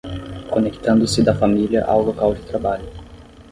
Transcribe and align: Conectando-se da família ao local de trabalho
Conectando-se 0.49 1.21
da 1.21 1.35
família 1.35 1.85
ao 1.85 2.01
local 2.01 2.33
de 2.33 2.41
trabalho 2.47 2.89